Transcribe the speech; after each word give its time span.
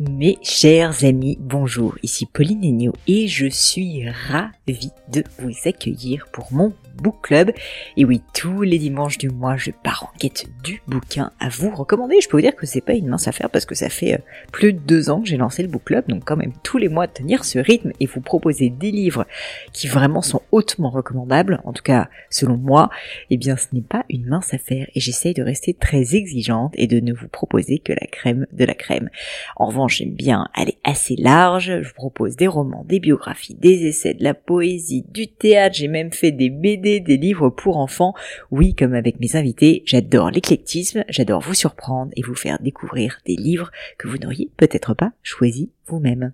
Mes 0.00 0.38
chers 0.40 1.04
amis, 1.04 1.36
bonjour, 1.38 1.94
ici 2.02 2.24
Pauline 2.24 2.64
Agneau 2.64 2.94
et 3.06 3.28
je 3.28 3.46
suis 3.46 4.08
ravie 4.08 4.92
de 5.12 5.22
vous 5.38 5.52
accueillir 5.66 6.26
pour 6.32 6.50
mon 6.54 6.72
book 6.96 7.16
club. 7.22 7.52
Et 7.96 8.04
oui, 8.04 8.22
tous 8.34 8.62
les 8.62 8.78
dimanches 8.78 9.18
du 9.18 9.28
mois, 9.28 9.56
je 9.56 9.70
pars 9.70 10.04
en 10.04 10.18
quête 10.18 10.46
du 10.62 10.82
bouquin 10.86 11.32
à 11.38 11.48
vous 11.48 11.70
recommander. 11.70 12.20
Je 12.22 12.28
peux 12.28 12.36
vous 12.36 12.42
dire 12.42 12.56
que 12.56 12.66
c'est 12.66 12.80
pas 12.80 12.94
une 12.94 13.08
mince 13.08 13.28
affaire 13.28 13.50
parce 13.50 13.64
que 13.64 13.74
ça 13.74 13.88
fait 13.88 14.14
euh, 14.14 14.18
plus 14.52 14.72
de 14.72 14.78
deux 14.78 15.10
ans 15.10 15.20
que 15.20 15.28
j'ai 15.28 15.36
lancé 15.36 15.62
le 15.62 15.68
book 15.68 15.84
club, 15.84 16.06
donc 16.08 16.24
quand 16.24 16.36
même 16.36 16.52
tous 16.62 16.78
les 16.78 16.88
mois 16.88 17.06
tenir 17.06 17.44
ce 17.44 17.58
rythme 17.58 17.92
et 18.00 18.06
vous 18.06 18.20
proposer 18.20 18.70
des 18.70 18.90
livres 18.90 19.26
qui 19.72 19.86
vraiment 19.86 20.22
sont 20.22 20.42
hautement 20.50 20.90
recommandables, 20.90 21.60
en 21.64 21.72
tout 21.72 21.82
cas 21.82 22.08
selon 22.30 22.56
moi, 22.56 22.90
eh 23.30 23.36
bien 23.36 23.56
ce 23.56 23.66
n'est 23.72 23.80
pas 23.82 24.04
une 24.08 24.26
mince 24.26 24.54
affaire 24.54 24.86
et 24.94 25.00
j'essaye 25.00 25.34
de 25.34 25.42
rester 25.42 25.74
très 25.74 26.14
exigeante 26.14 26.72
et 26.76 26.86
de 26.86 27.00
ne 27.00 27.12
vous 27.12 27.28
proposer 27.28 27.78
que 27.78 27.92
la 27.92 28.06
crème 28.06 28.46
de 28.52 28.64
la 28.64 28.74
crème. 28.74 29.10
En 29.56 29.66
revanche, 29.66 29.89
j'aime 29.90 30.14
bien 30.14 30.48
aller 30.54 30.78
assez 30.84 31.16
large, 31.16 31.80
je 31.82 31.88
vous 31.88 31.94
propose 31.94 32.36
des 32.36 32.46
romans, 32.46 32.84
des 32.88 33.00
biographies, 33.00 33.54
des 33.54 33.86
essais, 33.86 34.14
de 34.14 34.24
la 34.24 34.34
poésie, 34.34 35.04
du 35.08 35.28
théâtre, 35.28 35.76
j'ai 35.76 35.88
même 35.88 36.12
fait 36.12 36.32
des 36.32 36.50
BD 36.50 37.00
des 37.00 37.16
livres 37.16 37.50
pour 37.50 37.78
enfants. 37.78 38.14
Oui, 38.50 38.74
comme 38.74 38.94
avec 38.94 39.20
mes 39.20 39.36
invités, 39.36 39.82
j'adore 39.86 40.30
l'éclectisme, 40.30 41.04
j'adore 41.08 41.40
vous 41.40 41.54
surprendre 41.54 42.12
et 42.16 42.22
vous 42.22 42.34
faire 42.34 42.58
découvrir 42.60 43.18
des 43.26 43.36
livres 43.36 43.70
que 43.98 44.08
vous 44.08 44.18
n'auriez 44.18 44.50
peut-être 44.56 44.94
pas 44.94 45.12
choisi 45.22 45.70
vous-même. 45.86 46.32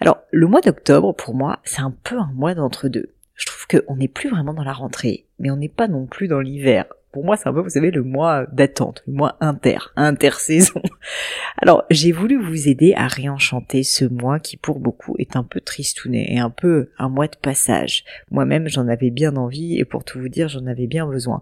Alors, 0.00 0.18
le 0.30 0.46
mois 0.46 0.60
d'octobre, 0.60 1.14
pour 1.14 1.34
moi, 1.34 1.60
c'est 1.64 1.80
un 1.80 1.94
peu 2.02 2.18
un 2.18 2.32
mois 2.34 2.54
d'entre 2.54 2.88
deux. 2.88 3.14
Je 3.34 3.46
trouve 3.46 3.66
qu'on 3.68 3.96
n'est 3.96 4.08
plus 4.08 4.30
vraiment 4.30 4.54
dans 4.54 4.64
la 4.64 4.72
rentrée, 4.72 5.26
mais 5.38 5.50
on 5.50 5.56
n'est 5.56 5.68
pas 5.68 5.86
non 5.86 6.06
plus 6.06 6.26
dans 6.26 6.40
l'hiver 6.40 6.86
pour 7.12 7.24
moi, 7.24 7.36
c'est 7.36 7.48
un 7.48 7.54
peu, 7.54 7.60
vous 7.60 7.70
savez, 7.70 7.90
le 7.90 8.02
mois 8.02 8.46
d'attente, 8.52 9.02
le 9.06 9.14
mois 9.14 9.36
inter, 9.40 9.78
intersaison. 9.96 10.82
Alors, 11.58 11.84
j'ai 11.90 12.12
voulu 12.12 12.40
vous 12.40 12.68
aider 12.68 12.92
à 12.96 13.08
réenchanter 13.08 13.82
ce 13.82 14.04
mois 14.04 14.38
qui, 14.38 14.56
pour 14.56 14.78
beaucoup, 14.78 15.14
est 15.18 15.34
un 15.34 15.42
peu 15.42 15.60
tristounet 15.60 16.26
et 16.28 16.38
un 16.38 16.50
peu 16.50 16.90
un 16.98 17.08
mois 17.08 17.28
de 17.28 17.36
passage. 17.36 18.04
Moi-même, 18.30 18.68
j'en 18.68 18.88
avais 18.88 19.10
bien 19.10 19.36
envie 19.36 19.78
et 19.78 19.84
pour 19.84 20.04
tout 20.04 20.20
vous 20.20 20.28
dire, 20.28 20.48
j'en 20.48 20.66
avais 20.66 20.86
bien 20.86 21.06
besoin. 21.06 21.40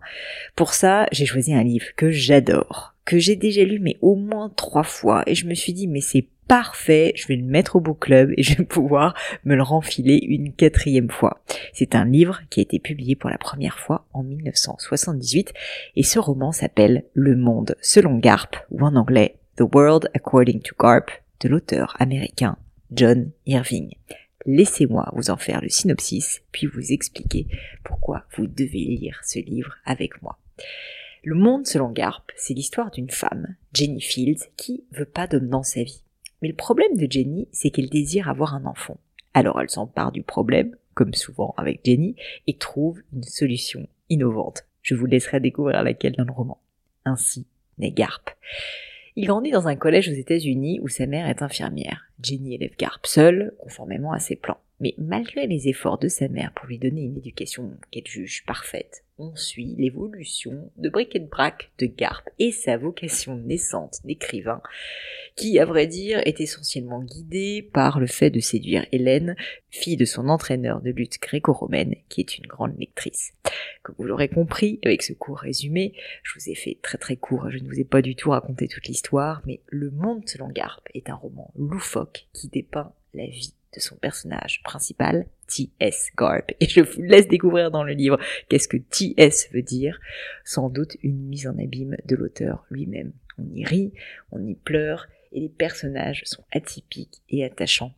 Pour 0.54 0.72
ça, 0.72 1.06
j'ai 1.10 1.26
choisi 1.26 1.52
un 1.52 1.64
livre 1.64 1.86
que 1.96 2.10
j'adore, 2.10 2.94
que 3.04 3.18
j'ai 3.18 3.36
déjà 3.36 3.64
lu 3.64 3.78
mais 3.80 3.96
au 4.02 4.14
moins 4.14 4.50
trois 4.56 4.82
fois 4.84 5.24
et 5.26 5.34
je 5.34 5.46
me 5.46 5.54
suis 5.54 5.72
dit, 5.72 5.88
mais 5.88 6.00
c'est 6.00 6.28
parfait, 6.48 7.12
je 7.16 7.26
vais 7.26 7.36
le 7.36 7.44
mettre 7.44 7.76
au 7.76 7.80
book 7.80 8.00
club 8.00 8.32
et 8.36 8.42
je 8.42 8.56
vais 8.56 8.64
pouvoir 8.64 9.14
me 9.44 9.54
le 9.54 9.62
renfiler 9.62 10.18
une 10.22 10.52
quatrième 10.52 11.10
fois. 11.10 11.42
C'est 11.72 11.94
un 11.94 12.04
livre 12.04 12.40
qui 12.50 12.60
a 12.60 12.62
été 12.62 12.78
publié 12.78 13.16
pour 13.16 13.30
la 13.30 13.38
première 13.38 13.78
fois 13.78 14.06
en 14.12 14.22
1978 14.22 15.52
et 15.96 16.02
ce 16.02 16.18
roman 16.18 16.52
s'appelle 16.52 17.04
Le 17.14 17.36
Monde 17.36 17.76
selon 17.80 18.18
Garp 18.18 18.56
ou 18.70 18.82
en 18.82 18.96
anglais 18.96 19.36
The 19.56 19.64
World 19.74 20.10
According 20.14 20.60
to 20.60 20.74
Garp 20.78 21.06
de 21.40 21.48
l'auteur 21.48 21.96
américain 21.98 22.56
John 22.92 23.30
Irving. 23.46 23.94
Laissez-moi 24.44 25.10
vous 25.14 25.30
en 25.30 25.36
faire 25.36 25.60
le 25.60 25.68
synopsis 25.68 26.42
puis 26.52 26.68
vous 26.68 26.92
expliquer 26.92 27.48
pourquoi 27.82 28.24
vous 28.36 28.46
devez 28.46 28.84
lire 28.84 29.20
ce 29.24 29.40
livre 29.40 29.74
avec 29.84 30.22
moi. 30.22 30.38
Le 31.24 31.34
monde 31.34 31.66
selon 31.66 31.90
Garp, 31.90 32.22
c'est 32.36 32.54
l'histoire 32.54 32.92
d'une 32.92 33.10
femme, 33.10 33.56
Jenny 33.74 34.00
Fields, 34.00 34.44
qui 34.56 34.84
veut 34.92 35.04
pas 35.04 35.26
d'homme 35.26 35.48
dans 35.48 35.64
sa 35.64 35.82
vie. 35.82 36.02
Mais 36.42 36.48
le 36.48 36.54
problème 36.54 36.96
de 36.96 37.10
Jenny, 37.10 37.48
c'est 37.52 37.70
qu'elle 37.70 37.88
désire 37.88 38.28
avoir 38.28 38.54
un 38.54 38.64
enfant. 38.66 38.98
Alors 39.34 39.60
elle 39.60 39.70
s'empare 39.70 40.12
du 40.12 40.22
problème, 40.22 40.76
comme 40.94 41.14
souvent 41.14 41.54
avec 41.56 41.80
Jenny, 41.84 42.16
et 42.46 42.56
trouve 42.56 43.02
une 43.12 43.22
solution 43.22 43.86
innovante. 44.08 44.64
Je 44.82 44.94
vous 44.94 45.06
laisserai 45.06 45.40
découvrir 45.40 45.82
laquelle 45.82 46.14
dans 46.16 46.24
le 46.24 46.32
roman. 46.32 46.58
Ainsi 47.04 47.46
naît 47.78 47.90
Garp. 47.90 48.30
Il 49.16 49.26
grandit 49.26 49.50
dans 49.50 49.68
un 49.68 49.76
collège 49.76 50.08
aux 50.08 50.14
États-Unis 50.14 50.78
où 50.80 50.88
sa 50.88 51.06
mère 51.06 51.26
est 51.28 51.42
infirmière. 51.42 52.10
Jenny 52.22 52.54
élève 52.54 52.76
Garp 52.78 53.06
seule, 53.06 53.54
conformément 53.58 54.12
à 54.12 54.18
ses 54.18 54.36
plans. 54.36 54.60
Mais 54.80 54.94
malgré 54.98 55.46
les 55.46 55.68
efforts 55.68 55.98
de 55.98 56.08
sa 56.08 56.28
mère 56.28 56.52
pour 56.54 56.66
lui 56.66 56.78
donner 56.78 57.02
une 57.02 57.16
éducation 57.16 57.72
qu'elle 57.90 58.06
juge 58.06 58.44
parfaite, 58.46 59.04
on 59.18 59.34
suit 59.34 59.74
l'évolution 59.78 60.70
de 60.76 60.90
bric 60.90 61.16
et 61.16 61.20
de 61.20 61.26
brac 61.26 61.70
de 61.78 61.86
Garp 61.86 62.28
et 62.38 62.52
sa 62.52 62.76
vocation 62.76 63.36
naissante 63.36 64.00
d'écrivain, 64.04 64.60
qui, 65.34 65.58
à 65.58 65.64
vrai 65.64 65.86
dire, 65.86 66.20
est 66.26 66.40
essentiellement 66.40 67.02
guidée 67.02 67.62
par 67.72 67.98
le 67.98 68.06
fait 68.06 68.28
de 68.28 68.40
séduire 68.40 68.86
Hélène, 68.92 69.36
fille 69.70 69.96
de 69.96 70.04
son 70.04 70.28
entraîneur 70.28 70.82
de 70.82 70.90
lutte 70.90 71.20
gréco-romaine, 71.20 71.94
qui 72.10 72.20
est 72.20 72.36
une 72.36 72.46
grande 72.46 72.78
lectrice. 72.78 73.32
Comme 73.82 73.94
vous 73.98 74.04
l'aurez 74.04 74.28
compris, 74.28 74.78
avec 74.84 75.02
ce 75.02 75.14
court 75.14 75.38
résumé, 75.38 75.94
je 76.22 76.38
vous 76.38 76.50
ai 76.50 76.54
fait 76.54 76.78
très 76.82 76.98
très 76.98 77.16
court, 77.16 77.50
je 77.50 77.58
ne 77.58 77.68
vous 77.68 77.80
ai 77.80 77.84
pas 77.84 78.02
du 78.02 78.16
tout 78.16 78.30
raconté 78.30 78.68
toute 78.68 78.86
l'histoire, 78.86 79.42
mais 79.46 79.60
Le 79.68 79.90
Monde 79.90 80.28
selon 80.28 80.48
Garp 80.48 80.82
est 80.92 81.08
un 81.08 81.14
roman 81.14 81.50
loufoque 81.56 82.26
qui 82.34 82.48
dépeint 82.48 82.92
la 83.14 83.26
vie 83.26 83.54
son 83.80 83.96
personnage 83.96 84.62
principal, 84.62 85.26
T.S. 85.46 86.10
Garp. 86.16 86.52
Et 86.60 86.68
je 86.68 86.80
vous 86.80 87.02
laisse 87.02 87.28
découvrir 87.28 87.70
dans 87.70 87.84
le 87.84 87.92
livre 87.92 88.18
qu'est-ce 88.48 88.68
que 88.68 88.76
T.S. 88.76 89.48
veut 89.52 89.62
dire. 89.62 90.00
Sans 90.44 90.68
doute 90.68 90.96
une 91.02 91.28
mise 91.28 91.46
en 91.46 91.58
abîme 91.58 91.96
de 92.04 92.16
l'auteur 92.16 92.64
lui-même. 92.70 93.12
On 93.38 93.54
y 93.54 93.64
rit, 93.64 93.92
on 94.32 94.44
y 94.44 94.54
pleure, 94.54 95.06
et 95.32 95.40
les 95.40 95.48
personnages 95.48 96.22
sont 96.24 96.44
atypiques 96.52 97.22
et 97.28 97.44
attachants. 97.44 97.92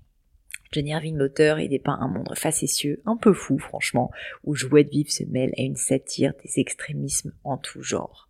Johnny 0.73 0.91
Irving, 0.91 1.17
l'auteur, 1.17 1.59
il 1.61 1.71
dépeint 1.71 1.99
un 1.99 2.09
monde 2.09 2.35
facétieux, 2.35 3.01
un 3.07 3.17
peu 3.17 3.33
fou, 3.33 3.59
franchement, 3.59 4.11
où 4.45 4.55
Jouet 4.55 4.85
de 4.85 4.91
Vivre 4.91 5.11
se 5.11 5.25
mêle 5.25 5.53
à 5.57 5.63
une 5.63 5.77
satire 5.77 6.35
des 6.45 6.61
extrémismes 6.61 7.33
en 7.45 7.57
tout 7.57 7.83
genre. 7.83 8.29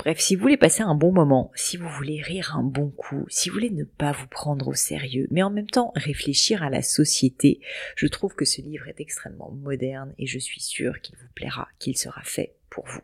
Bref, 0.00 0.18
si 0.18 0.34
vous 0.34 0.40
voulez 0.40 0.56
passer 0.56 0.82
un 0.82 0.94
bon 0.94 1.12
moment, 1.12 1.50
si 1.54 1.76
vous 1.76 1.88
voulez 1.90 2.22
rire 2.22 2.56
un 2.56 2.62
bon 2.62 2.88
coup, 2.88 3.26
si 3.28 3.50
vous 3.50 3.54
voulez 3.56 3.68
ne 3.68 3.84
pas 3.84 4.12
vous 4.12 4.28
prendre 4.28 4.68
au 4.68 4.72
sérieux, 4.72 5.28
mais 5.30 5.42
en 5.42 5.50
même 5.50 5.68
temps 5.68 5.92
réfléchir 5.94 6.62
à 6.62 6.70
la 6.70 6.80
société, 6.80 7.60
je 7.96 8.06
trouve 8.06 8.34
que 8.34 8.46
ce 8.46 8.62
livre 8.62 8.88
est 8.88 8.98
extrêmement 8.98 9.50
moderne 9.50 10.14
et 10.16 10.26
je 10.26 10.38
suis 10.38 10.62
sûre 10.62 11.02
qu'il 11.02 11.16
vous 11.16 11.28
plaira, 11.34 11.68
qu'il 11.78 11.98
sera 11.98 12.22
fait 12.22 12.54
pour 12.70 12.86
vous. 12.86 13.02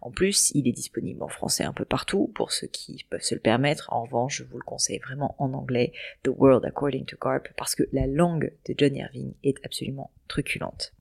En 0.00 0.10
plus, 0.10 0.50
il 0.56 0.66
est 0.66 0.72
disponible 0.72 1.22
en 1.22 1.28
français 1.28 1.62
un 1.62 1.72
peu 1.72 1.84
partout 1.84 2.32
pour 2.34 2.50
ceux 2.50 2.66
qui 2.66 3.06
peuvent 3.08 3.22
se 3.22 3.36
le 3.36 3.40
permettre. 3.40 3.92
En 3.92 4.02
revanche, 4.02 4.38
je 4.38 4.42
vous 4.42 4.58
le 4.58 4.64
conseille 4.64 4.98
vraiment 4.98 5.36
en 5.38 5.52
anglais, 5.52 5.92
The 6.24 6.30
World 6.36 6.64
According 6.64 7.04
to 7.04 7.16
Garp, 7.22 7.50
parce 7.56 7.76
que 7.76 7.84
la 7.92 8.08
langue 8.08 8.52
de 8.66 8.74
John 8.76 8.96
Irving 8.96 9.34
est 9.44 9.64
absolument 9.64 10.10
truculente. 10.26 10.92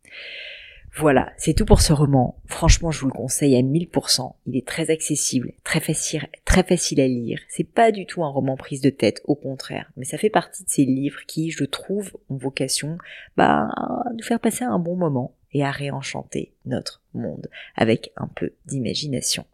Voilà, 0.98 1.32
c'est 1.38 1.54
tout 1.54 1.66
pour 1.66 1.82
ce 1.82 1.94
roman. 1.94 2.38
Franchement, 2.48 2.92
je 2.92 3.00
vous 3.00 3.08
le 3.08 3.14
conseille 3.14 3.56
à 3.56 3.62
1000%. 3.62 4.34
Il 4.46 4.58
est 4.58 4.68
très 4.68 4.92
accessible, 4.92 5.54
très 5.64 5.80
facile, 5.80 6.28
très 6.44 6.64
facile 6.64 7.00
à 7.00 7.08
lire. 7.08 7.40
C'est 7.48 7.64
pas 7.64 7.92
du 7.92 8.06
tout 8.06 8.24
un 8.26 8.30
roman 8.30 8.58
prise 8.58 8.82
de 8.82 8.90
tête, 8.90 9.22
au 9.24 9.36
contraire. 9.36 9.90
Mais 9.96 10.04
ça 10.04 10.18
fait 10.18 10.30
partie 10.30 10.64
de 10.66 10.70
ces 10.70 10.84
livres 10.84 11.22
qui, 11.28 11.50
je 11.50 11.64
trouve, 11.64 12.12
ont 12.30 12.36
vocation, 12.36 12.98
bah, 13.38 13.70
à 13.78 14.04
nous 14.14 14.24
faire 14.24 14.42
passer 14.42 14.66
un 14.66 14.80
bon 14.80 14.98
moment 14.98 15.34
et 15.54 15.64
à 15.64 15.72
réenchanter 15.72 16.54
notre 16.66 17.02
monde 17.14 17.50
avec 17.76 18.12
un 18.18 18.28
peu 18.28 18.54
d'imagination. 18.66 19.46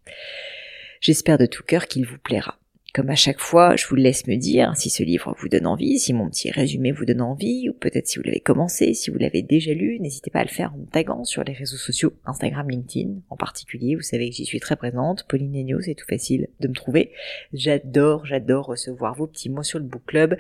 J'espère 1.02 1.38
de 1.38 1.46
tout 1.46 1.64
cœur 1.64 1.88
qu'il 1.88 2.06
vous 2.06 2.18
plaira. 2.18 2.58
Comme 2.98 3.12
à 3.12 3.16
chaque 3.16 3.40
fois, 3.40 3.76
je 3.76 3.86
vous 3.86 3.96
laisse 3.96 4.26
me 4.26 4.38
dire 4.38 4.76
si 4.76 4.90
ce 4.90 5.04
livre 5.04 5.36
vous 5.38 5.50
donne 5.50 5.68
envie, 5.68 6.00
si 6.00 6.14
mon 6.14 6.28
petit 6.32 6.50
résumé 6.50 6.92
vous 6.92 7.06
donne 7.06 7.22
envie, 7.22 7.70
ou 7.70 7.74
peut-être 7.74 8.08
si 8.08 8.18
vous 8.18 8.24
l'avez 8.24 8.40
commencé, 8.40 8.96
si 8.96 9.12
vous 9.12 9.20
l'avez 9.20 9.44
déjà 9.44 9.72
lu, 9.72 10.00
n'hésitez 10.00 10.32
pas 10.32 10.40
à 10.40 10.44
le 10.44 10.50
faire 10.50 10.74
en 10.74 10.84
taguant 10.92 11.24
sur 11.24 11.44
les 11.44 11.54
réseaux 11.54 11.78
sociaux, 11.78 12.14
Instagram, 12.26 12.68
LinkedIn 12.68 13.12
en 13.30 13.38
particulier. 13.38 13.94
Vous 13.94 14.02
savez 14.02 14.32
que 14.32 14.36
j'y 14.36 14.46
suis 14.46 14.60
très 14.60 14.76
présente. 14.76 15.28
Pauline 15.30 15.56
Agneau, 15.56 15.80
c'est 15.80 15.94
tout 15.94 16.08
facile 16.10 16.48
de 16.60 16.68
me 16.68 16.74
trouver. 16.74 17.12
J'adore, 17.54 18.26
j'adore 18.26 18.66
recevoir 18.66 19.14
vos 19.14 19.28
petits 19.28 19.52
mots 19.52 19.62
sur 19.62 19.78
le 19.78 19.86
book 19.86 20.02
club. 20.08 20.36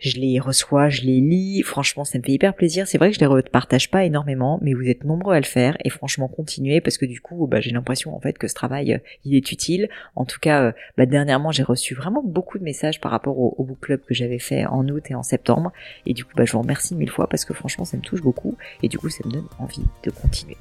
Je 0.00 0.18
les 0.18 0.40
reçois, 0.40 0.88
je 0.88 1.02
les 1.02 1.20
lis. 1.20 1.62
Franchement, 1.62 2.04
ça 2.04 2.18
me 2.18 2.24
fait 2.24 2.32
hyper 2.32 2.56
plaisir. 2.56 2.88
C'est 2.88 2.98
vrai 2.98 3.10
que 3.10 3.14
je 3.14 3.20
les 3.20 3.26
repartage 3.26 3.88
pas 3.88 4.04
énormément, 4.04 4.58
mais 4.62 4.74
vous 4.74 4.88
êtes 4.88 5.04
nombreux 5.04 5.36
à 5.36 5.40
le 5.40 5.46
faire 5.46 5.76
et 5.84 5.90
franchement 5.90 6.26
continuez 6.26 6.80
parce 6.80 6.98
que 6.98 7.06
du 7.06 7.20
coup, 7.20 7.46
bah, 7.46 7.60
j'ai 7.60 7.70
l'impression 7.70 8.16
en 8.16 8.20
fait 8.20 8.36
que 8.36 8.48
ce 8.48 8.54
travail, 8.54 8.94
euh, 8.94 8.98
il 9.24 9.36
est 9.36 9.52
utile. 9.52 9.88
En 10.16 10.24
tout 10.24 10.40
cas, 10.40 10.64
euh, 10.64 10.72
bah, 10.96 11.06
dernièrement, 11.06 11.52
j'ai 11.52 11.62
reçu 11.62 11.94
vraiment 12.00 12.22
beaucoup 12.22 12.58
de 12.58 12.64
messages 12.64 13.00
par 13.00 13.12
rapport 13.12 13.38
au, 13.38 13.62
book 13.62 13.80
club 13.80 14.00
que 14.06 14.14
j'avais 14.14 14.38
fait 14.38 14.66
en 14.66 14.88
août 14.88 15.04
et 15.10 15.14
en 15.14 15.22
septembre. 15.22 15.72
Et 16.06 16.14
du 16.14 16.24
coup, 16.24 16.32
bah, 16.36 16.44
je 16.44 16.52
vous 16.52 16.60
remercie 16.60 16.94
mille 16.94 17.10
fois 17.10 17.28
parce 17.28 17.44
que 17.44 17.54
franchement, 17.54 17.84
ça 17.84 17.96
me 17.96 18.02
touche 18.02 18.22
beaucoup 18.22 18.56
et 18.82 18.88
du 18.88 18.98
coup, 18.98 19.08
ça 19.08 19.26
me 19.26 19.32
donne 19.32 19.46
envie 19.58 19.84
de 20.02 20.10
continuer. 20.10 20.56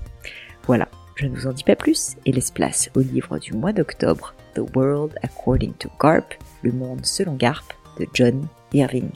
Voilà, 0.68 0.88
je 1.16 1.26
ne 1.26 1.36
vous 1.36 1.48
en 1.48 1.54
dis 1.54 1.64
pas 1.64 1.76
plus 1.76 2.16
et 2.26 2.32
laisse 2.32 2.52
place 2.52 2.90
au 2.96 3.00
livre 3.00 3.40
du 3.40 3.54
mois 3.54 3.74
d'octobre, 3.74 4.36
The 4.56 4.62
World 4.76 5.14
According 5.24 5.74
to 5.74 5.90
Garp, 6.02 6.36
Le 6.62 6.72
Monde 6.72 7.06
selon 7.06 7.36
Garp, 7.36 7.66
de 8.00 8.06
John 8.14 8.48
Irving 8.74 9.10